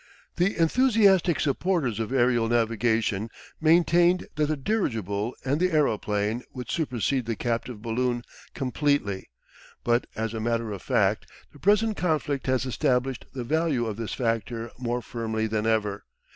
The 0.37 0.57
enthusiastic 0.57 1.39
supporters 1.39 1.99
of 1.99 2.11
aerial 2.11 2.49
navigation 2.49 3.29
maintained 3.61 4.25
that 4.35 4.47
the 4.47 4.57
dirigible 4.57 5.35
and 5.45 5.59
the 5.59 5.71
aeroplane 5.71 6.41
would 6.55 6.71
supersede 6.71 7.27
the 7.27 7.35
captive 7.35 7.83
balloon 7.83 8.23
completely. 8.55 9.29
But 9.83 10.07
as 10.15 10.33
a 10.33 10.39
matter 10.39 10.71
of 10.71 10.81
fact 10.81 11.27
the 11.53 11.59
present 11.59 11.97
conflict 11.97 12.47
has 12.47 12.65
established 12.65 13.27
the 13.35 13.43
value 13.43 13.85
of 13.85 13.97
this 13.97 14.15
factor 14.15 14.71
more 14.79 15.03
firmly 15.03 15.45
than 15.45 15.67
ever. 15.67 16.03